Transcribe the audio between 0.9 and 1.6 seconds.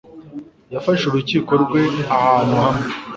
urukiko